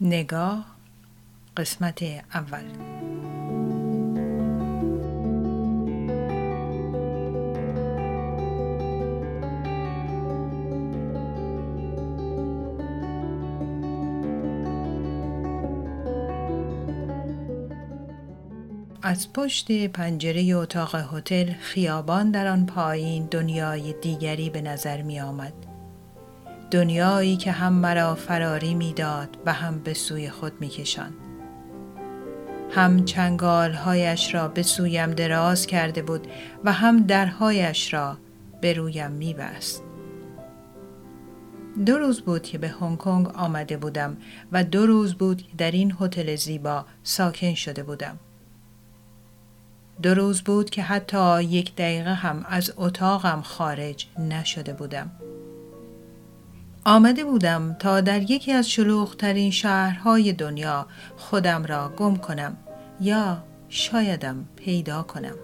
[0.00, 0.64] نگاه
[1.56, 2.02] قسمت
[2.34, 2.64] اول
[19.02, 25.69] از پشت پنجره اتاق هتل خیابان در آن پایین دنیای دیگری به نظر می آمد.
[26.70, 31.14] دنیایی که هم مرا فراری می‌داد و هم به سوی خود میکشاند
[32.70, 36.26] هم چنگالهایش را به سویم دراز کرده بود
[36.64, 38.16] و هم درهایش را
[38.60, 39.82] به رویم میبست.
[41.86, 44.16] دو روز بود که به هنگ کنگ آمده بودم
[44.52, 48.18] و دو روز بود که در این هتل زیبا ساکن شده بودم.
[50.02, 55.10] دو روز بود که حتی یک دقیقه هم از اتاقم خارج نشده بودم.
[56.84, 62.56] آمده بودم تا در یکی از شلوغترین شهرهای دنیا خودم را گم کنم
[63.00, 65.34] یا شایدم پیدا کنم.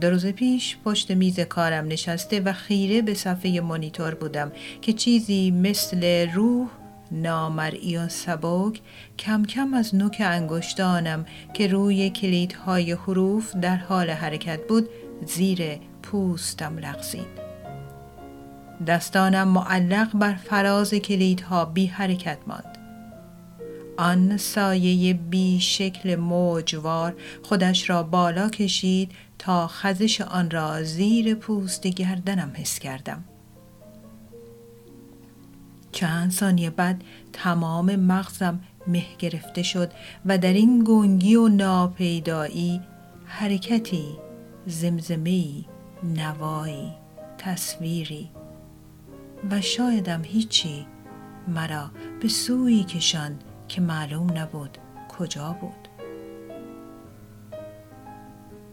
[0.00, 5.50] دو روز پیش پشت میز کارم نشسته و خیره به صفحه مانیتور بودم که چیزی
[5.50, 6.68] مثل روح
[7.12, 8.80] نامرئی و سبک
[9.18, 14.88] کم کم از نوک انگشتانم که روی کلیدهای حروف در حال حرکت بود
[15.26, 17.43] زیر پوستم لغزید.
[18.86, 22.78] دستانم معلق بر فراز کلیدها بی حرکت ماند.
[23.96, 31.86] آن سایه بی شکل موجوار خودش را بالا کشید تا خزش آن را زیر پوست
[31.86, 33.24] گردنم حس کردم.
[35.92, 39.92] چند ثانیه بعد تمام مغزم مه گرفته شد
[40.26, 42.80] و در این گنگی و ناپیدایی
[43.26, 44.18] حرکتی
[44.66, 45.64] زمزمی
[46.02, 46.92] نوایی
[47.38, 48.30] تصویری
[49.50, 50.86] و شایدم هیچی
[51.48, 54.78] مرا به سوی کشاند که معلوم نبود
[55.18, 55.88] کجا بود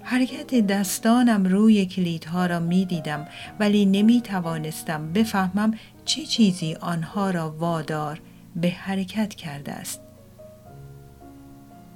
[0.03, 3.27] حرکت دستانم روی کلیدها را می دیدم
[3.59, 5.73] ولی نمی توانستم بفهمم
[6.05, 8.21] چه چیزی آنها را وادار
[8.55, 10.01] به حرکت کرده است.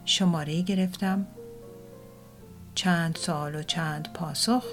[0.05, 1.27] شماره گرفتم
[2.75, 4.65] چند سال و چند پاسخ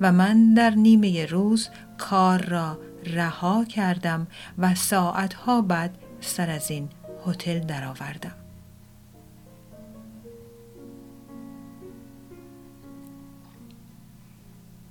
[0.00, 1.68] و من در نیمه روز
[1.98, 4.26] کار را رها کردم
[4.58, 6.88] و ساعتها بعد سر از این
[7.26, 8.34] هتل درآوردم.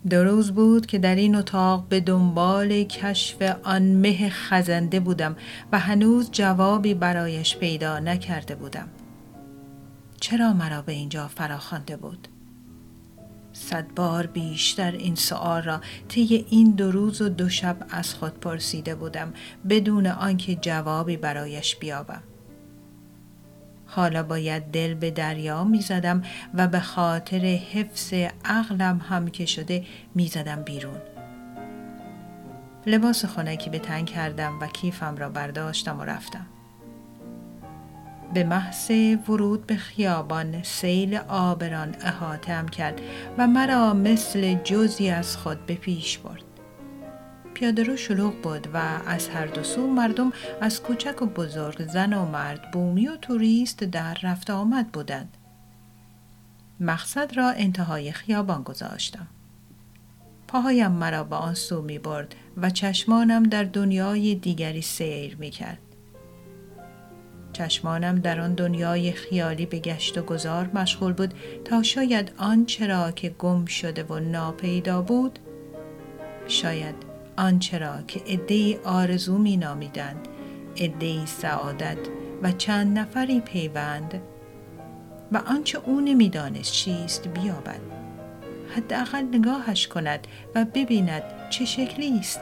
[0.09, 5.35] دو روز بود که در این اتاق به دنبال کشف آن مه خزنده بودم
[5.71, 8.87] و هنوز جوابی برایش پیدا نکرده بودم.
[10.19, 12.27] چرا مرا به اینجا فراخوانده بود؟
[13.61, 18.39] صد بار بیشتر این سوال را طی این دو روز و دو شب از خود
[18.39, 19.33] پرسیده بودم
[19.69, 22.23] بدون آنکه جوابی برایش بیابم.
[23.85, 26.23] حالا باید دل به دریا می زدم
[26.53, 28.13] و به خاطر حفظ
[28.45, 29.85] عقلم هم که شده
[30.15, 31.01] می زدم بیرون.
[32.85, 36.45] لباس خونکی به تنگ کردم و کیفم را برداشتم و رفتم.
[38.33, 38.91] به محض
[39.29, 43.01] ورود به خیابان سیل آبران احاتم کرد
[43.37, 46.43] و مرا مثل جزی از خود به پیش برد.
[47.53, 48.77] پیاده رو شلوغ بود و
[49.07, 53.83] از هر دو سو مردم از کوچک و بزرگ زن و مرد بومی و توریست
[53.83, 55.37] در رفت آمد بودند.
[56.79, 59.27] مقصد را انتهای خیابان گذاشتم.
[60.47, 65.90] پاهایم مرا به آن سو می برد و چشمانم در دنیای دیگری سیر می کرد.
[67.53, 71.33] چشمانم در آن دنیای خیالی به گشت و گذار مشغول بود
[71.65, 75.39] تا شاید آنچه را که گم شده و ناپیدا بود؟
[76.47, 76.95] شاید
[77.37, 80.27] آنچه را که عدهای آرزو می نامیدند
[80.77, 81.97] عدهای سعادت
[82.41, 84.21] و چند نفری پیوند
[85.31, 87.81] و آنچه او نمی‌دانست چیست بیابد.
[88.75, 92.41] حداقل نگاهش کند و ببیند چه شکلی است.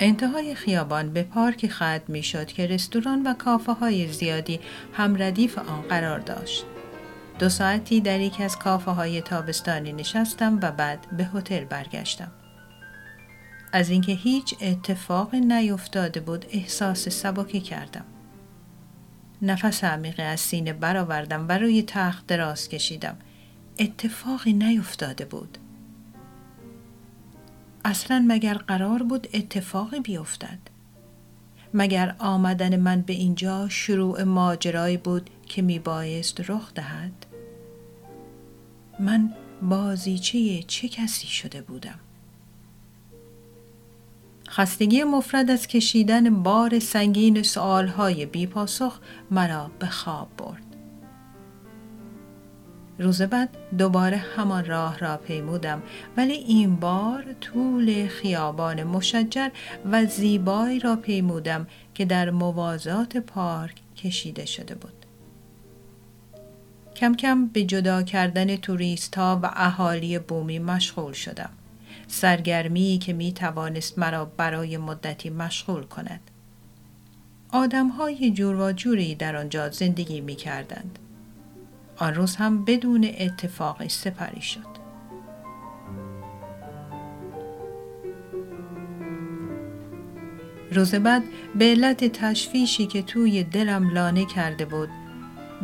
[0.00, 4.60] انتهای خیابان به پارک ختم می شد که رستوران و کافه های زیادی
[4.92, 6.64] هم ردیف آن قرار داشت.
[7.38, 12.30] دو ساعتی در یکی از کافه های تابستانی نشستم و بعد به هتل برگشتم.
[13.72, 18.04] از اینکه هیچ اتفاق نیفتاده بود احساس سبکی کردم.
[19.42, 23.16] نفس عمیقی از سینه برآوردم و روی تخت دراز کشیدم.
[23.78, 25.58] اتفاقی نیفتاده بود.
[27.88, 30.58] اصلا مگر قرار بود اتفاقی بیفتد؟
[31.74, 37.26] مگر آمدن من به اینجا شروع ماجرایی بود که میبایست رخ دهد؟
[39.00, 39.32] من
[39.62, 41.98] بازیچه چه کسی شده بودم؟
[44.48, 48.98] خستگی مفرد از کشیدن بار سنگین سوالهای بی پاسخ
[49.30, 50.67] مرا به خواب برد.
[52.98, 53.48] روز بعد
[53.78, 55.82] دوباره همان راه را پیمودم
[56.16, 59.48] ولی این بار طول خیابان مشجر
[59.92, 64.92] و زیبایی را پیمودم که در موازات پارک کشیده شده بود.
[66.96, 71.50] کم کم به جدا کردن توریست ها و اهالی بومی مشغول شدم.
[72.08, 76.20] سرگرمی که می توانست مرا برای مدتی مشغول کند.
[77.52, 80.98] آدم های جور و جوری در آنجا زندگی می کردند.
[81.98, 84.78] آن روز هم بدون اتفاقی سپری شد.
[90.72, 91.22] روز بعد
[91.54, 94.88] به علت تشویشی که توی دلم لانه کرده بود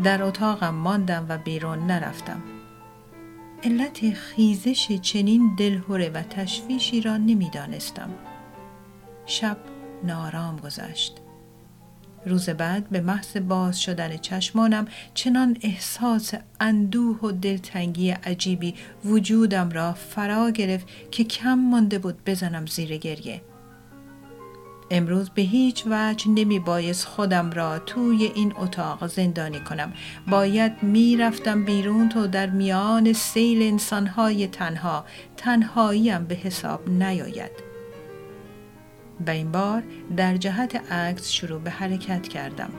[0.04, 2.42] در اتاقم ماندم و بیرون نرفتم.
[3.62, 8.10] علت خیزش چنین دلهوره و تشویشی را نمی‌دانستم.
[9.26, 9.56] شب
[10.04, 11.23] نارام گذشت.
[12.26, 18.74] روز بعد به محض باز شدن چشمانم چنان احساس اندوه و دلتنگی عجیبی
[19.04, 23.42] وجودم را فرا گرفت که کم مانده بود بزنم زیر گریه.
[24.90, 29.92] امروز به هیچ وجه نمی بایست خودم را توی این اتاق زندانی کنم.
[30.30, 35.04] باید می رفتم بیرون تا در میان سیل انسانهای تنها
[35.36, 37.73] تنهاییم به حساب نیاید.
[39.26, 39.82] و این بار
[40.16, 42.70] در جهت عکس شروع به حرکت کردم.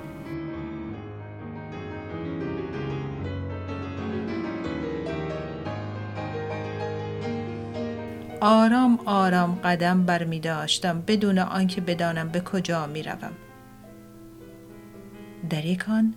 [8.42, 13.32] آرام آرام قدم بر می داشتم بدون آنکه بدانم به کجا می روم.
[15.50, 16.14] در یکان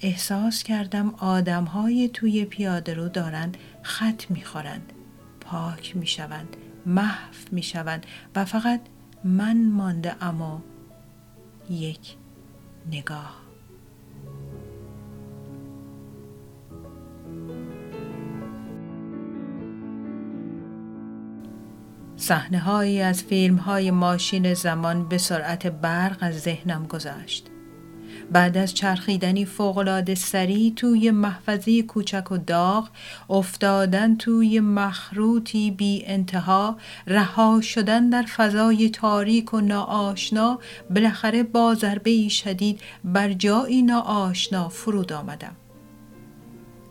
[0.00, 4.92] احساس کردم آدم های توی پیاده رو دارند خط می خورند.
[5.40, 6.56] پاک می شوند.
[6.86, 8.06] محو می شوند
[8.36, 8.80] و فقط
[9.26, 10.62] من مانده اما
[11.70, 12.16] یک
[12.90, 13.42] نگاه.
[22.16, 27.50] صحنه هایی از فیلم های ماشین زمان به سرعت برق از ذهنم گذشت.
[28.32, 32.88] بعد از چرخیدنی فوقالعاده سریع توی محفظه کوچک و داغ
[33.30, 36.76] افتادن توی مخروطی بی انتها
[37.06, 40.58] رها شدن در فضای تاریک و ناآشنا
[40.90, 45.56] بالاخره با ضربه شدید بر جایی ناآشنا فرود آمدم.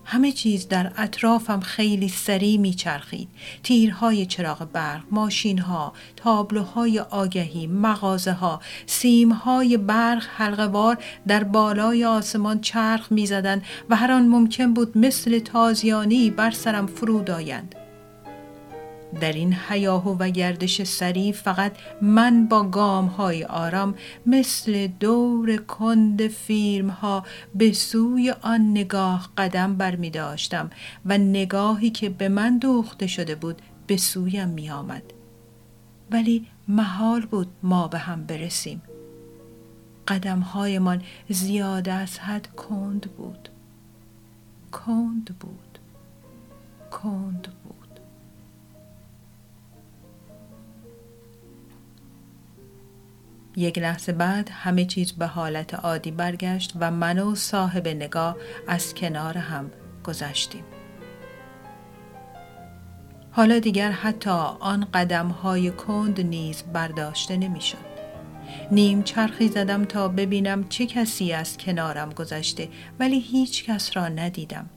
[0.06, 3.28] همه چیز در اطرافم خیلی سریع میچرخید.
[3.64, 10.98] تیرهای چراغ برق، ماشینها، تابلوهای آگهی، مغازه ها، سیمهای برق حلقوار
[11.28, 17.32] در بالای آسمان چرخ می‌زدند و هر آن ممکن بود مثل تازیانی بر سرم فرود
[17.32, 17.76] آیند.
[19.22, 21.72] در این حیاهو و گردش سریع فقط
[22.02, 23.96] من با گام های آرام
[24.26, 27.24] مثل دور کند فیلم ها
[27.56, 30.70] به سوی آن نگاه قدم بر می داشتم
[31.06, 35.04] و نگاهی که به من دوخته شده بود به سویم می آمد.
[36.12, 38.82] ولی محال بود ما به هم برسیم.
[40.08, 43.50] قدم هایمان زیاده از حد کند بود.
[44.72, 45.80] کند بود.
[46.92, 47.75] کند بود.
[53.58, 58.36] یک لحظه بعد همه چیز به حالت عادی برگشت و من و صاحب نگاه
[58.68, 59.72] از کنار هم
[60.04, 60.64] گذشتیم.
[63.32, 67.96] حالا دیگر حتی آن قدم های کند نیز برداشته نمی‌شد.
[68.72, 72.70] نیم چرخی زدم تا ببینم چه کسی از کنارم گذشته
[73.00, 74.70] ولی هیچ کس را ندیدم.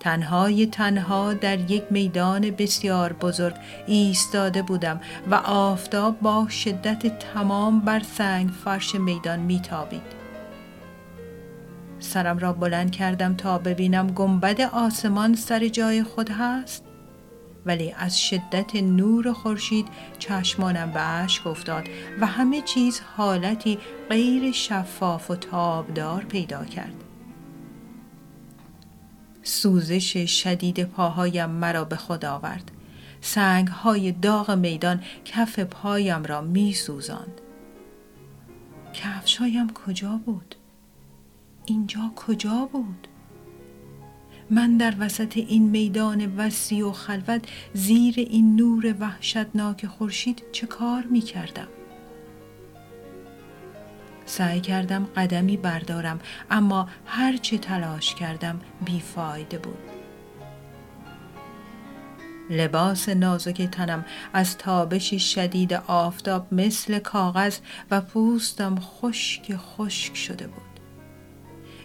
[0.00, 3.54] تنهای تنها در یک میدان بسیار بزرگ
[3.86, 5.00] ایستاده بودم
[5.30, 10.16] و آفتاب با شدت تمام بر سنگ فرش میدان میتابید.
[11.98, 16.84] سرم را بلند کردم تا ببینم گنبد آسمان سر جای خود هست
[17.66, 19.88] ولی از شدت نور خورشید
[20.18, 21.84] چشمانم به اشک افتاد
[22.20, 27.05] و همه چیز حالتی غیر شفاف و تابدار پیدا کرد.
[29.46, 32.70] سوزش شدید پاهایم مرا به خود آورد.
[33.20, 37.40] سنگ های داغ میدان کف پایم را می سوزاند.
[38.94, 40.54] کفشایم کجا بود؟
[41.66, 43.08] اینجا کجا بود؟
[44.50, 51.02] من در وسط این میدان وسیع و خلوت زیر این نور وحشتناک خورشید چه کار
[51.02, 51.68] می کردم؟
[54.36, 59.78] سعی کردم قدمی بردارم اما هرچه تلاش کردم بیفایده بود.
[62.50, 67.58] لباس نازک تنم از تابش شدید آفتاب مثل کاغذ
[67.90, 70.80] و پوستم خشک خشک شده بود.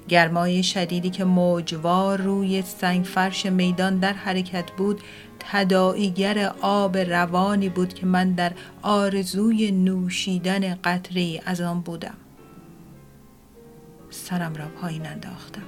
[0.08, 5.02] گرمای شدیدی که موجوار روی سنگ فرش میدان در حرکت بود
[5.40, 12.21] تداعیگر آب روانی بود که من در آرزوی نوشیدن قطری از آن بودم
[14.12, 15.62] سرم را پایین انداختم.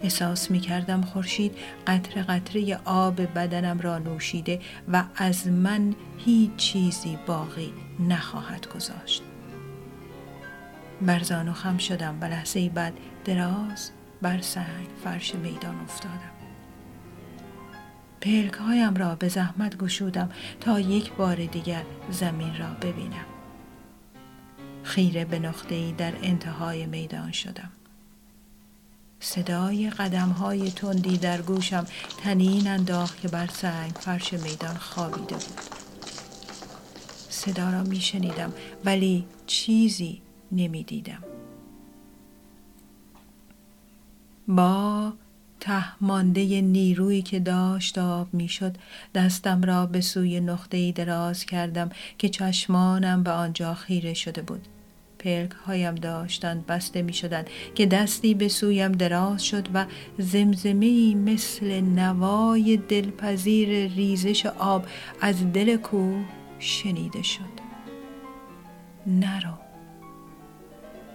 [0.00, 1.56] احساس می کردم خورشید
[1.86, 4.60] قطره قطره آب بدنم را نوشیده
[4.92, 7.72] و از من هیچ چیزی باقی
[8.08, 9.22] نخواهد گذاشت.
[11.00, 12.92] برزان و خم شدم و لحظه بعد
[13.24, 13.90] دراز
[14.22, 16.36] بر سنگ فرش میدان افتادم.
[18.20, 20.30] پلک هایم را به زحمت گشودم
[20.60, 23.35] تا یک بار دیگر زمین را ببینم.
[24.86, 27.70] خیره به نقطه‌ای در انتهای میدان شدم.
[29.20, 31.86] صدای قدم های تندی در گوشم
[32.22, 35.60] تنین انداخت که بر سنگ فرش میدان خوابیده بود.
[37.28, 38.52] صدا را می شنیدم
[38.84, 41.24] ولی چیزی نمی دیدم.
[44.48, 45.12] با
[45.60, 48.76] تهمانده نیرویی که داشت آب می‌شد
[49.14, 54.68] دستم را به سوی نقطه دراز کردم که چشمانم به آنجا خیره شده بود.
[55.26, 59.86] پلک هایم داشتند بسته می شدند که دستی به سویم دراز شد و
[60.18, 64.86] زمزمه مثل نوای دلپذیر ریزش آب
[65.20, 66.24] از دل کوه
[66.58, 67.66] شنیده شد.
[69.06, 69.54] نرو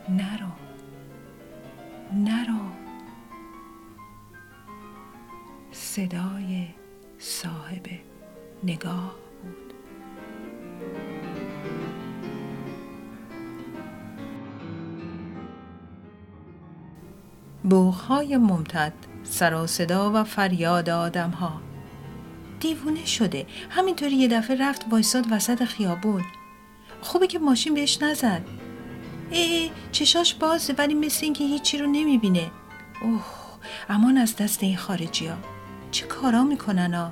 [0.09, 0.51] نرو
[2.13, 2.61] نرو.
[5.71, 6.67] صدای
[7.19, 7.85] صاحب
[8.63, 9.80] نگاه بود.
[17.71, 21.61] بوخهای ممتد سر و صدا و فریاد آدم ها
[22.59, 23.45] دیوونه شده.
[23.69, 26.23] همینطوری یه دفعه رفت وایساد وسط خیابون.
[27.01, 28.41] خوبه که ماشین بهش نزد.
[29.29, 32.51] ای چشاش بازه ولی مثل اینکه هیچی رو نمی‌بینه.
[33.01, 33.25] اوه
[33.89, 35.37] امان از دست این خارجی ها
[35.91, 37.11] چه کارا می‌کنن ها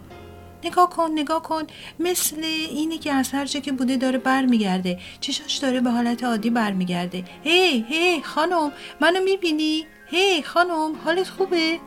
[0.64, 1.64] نگاه کن نگاه کن.
[2.00, 5.00] مثل اینی که از هر جا که بوده داره برمیگرده.
[5.20, 7.24] چشاش داره به حالت عادی برمیگرده.
[7.44, 11.80] هی هی خانم منو می‌بینی؟ هی خانم حالت خوبه؟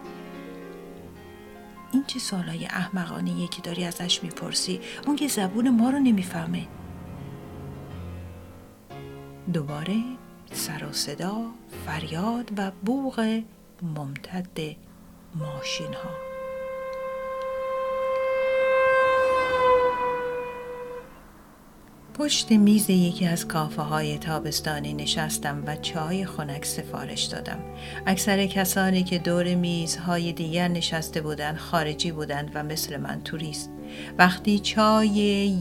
[1.93, 6.67] این چه سالای احمقانه که داری ازش می‌پرسی؟ اون که زبون ما رو نمی‌فهمه.
[9.53, 10.03] دوباره
[10.53, 11.37] سر و صدا
[11.87, 13.43] فریاد و بوغ
[13.83, 14.77] ممتد
[15.35, 16.32] ماشین ها
[22.15, 27.59] پشت میز یکی از کافه های تابستانی نشستم و چای خنک سفارش دادم.
[28.07, 33.71] اکثر کسانی که دور میزهای دیگر نشسته بودند خارجی بودند و مثل من توریست.
[34.19, 35.09] وقتی چای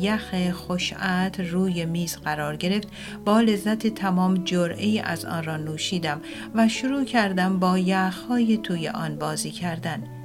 [0.01, 2.87] یخ خوشعت روی میز قرار گرفت
[3.25, 6.21] با لذت تمام جرعه از آن را نوشیدم
[6.55, 10.20] و شروع کردم با یخهای توی آن بازی کردن.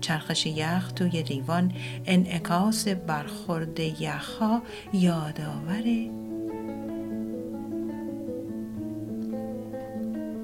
[0.00, 1.72] چرخش یخ توی لیوان
[2.06, 5.84] انعکاس برخورد یخها یادآور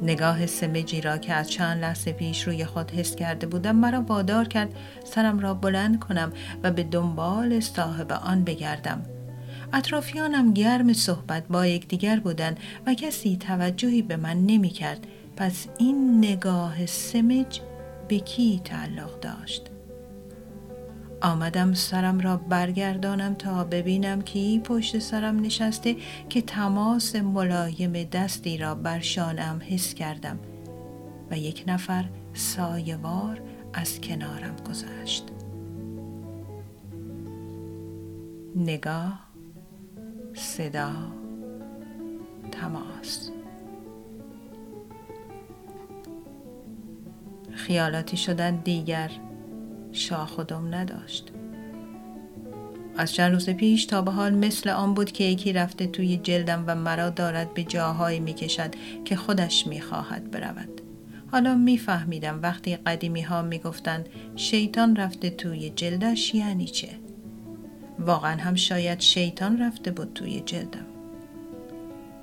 [0.02, 4.48] نگاه سمجی را که از چند لحظه پیش روی خود حس کرده بودم مرا وادار
[4.48, 6.32] کرد سرم را بلند کنم
[6.62, 9.02] و به دنبال صاحب آن بگردم.
[9.72, 16.18] اطرافیانم گرم صحبت با یکدیگر بودند و کسی توجهی به من نمی کرد پس این
[16.18, 17.60] نگاه سمج
[18.08, 19.70] به کی تعلق داشت؟
[21.22, 25.96] آمدم سرم را برگردانم تا ببینم کی پشت سرم نشسته
[26.28, 30.38] که تماس ملایم دستی را بر شانم حس کردم
[31.30, 33.40] و یک نفر سایوار
[33.74, 35.24] از کنارم گذشت.
[38.56, 39.20] نگاه
[40.34, 40.92] صدا
[42.52, 43.30] تماس.
[47.66, 49.10] خیالاتی شدن دیگر
[49.92, 51.32] شاخ و دم نداشت.
[52.96, 56.64] از چند روز پیش تا به حال مثل آن بود که یکی رفته توی جلدم
[56.66, 60.80] و مرا دارد به جاهایی می‌کشد که خودش می‌خواهد برود.
[61.32, 66.88] حالا میفهمیدم وقتی قدیمی ها می‌گفتند شیطان رفته توی جلدش یعنی چه.
[67.98, 70.86] واقعا هم شاید شیطان رفته بود توی جلدم.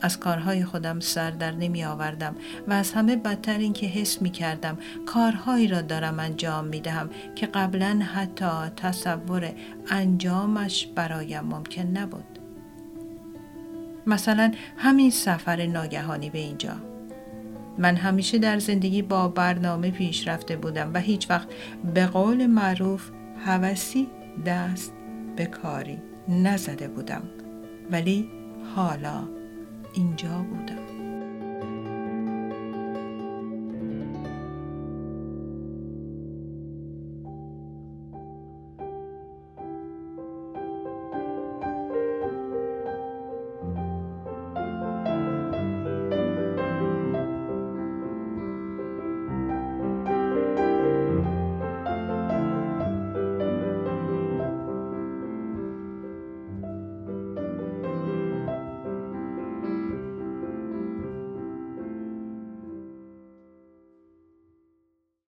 [0.03, 2.35] از کارهای خودم سر در نمی آوردم
[2.67, 7.09] و از همه بدتر این که حس می کردم کارهایی را دارم انجام می دهم
[7.35, 9.51] که قبلا حتی تصور
[9.89, 12.39] انجامش برایم ممکن نبود.
[14.07, 16.75] مثلا همین سفر ناگهانی به اینجا.
[17.77, 21.47] من همیشه در زندگی با برنامه پیش رفته بودم و هیچ وقت
[21.93, 23.09] به قول معروف
[23.45, 24.07] هوسی
[24.45, 24.93] دست
[25.35, 27.21] به کاری نزده بودم
[27.91, 28.29] ولی
[28.75, 29.42] حالا
[29.93, 30.82] اینجا بودم.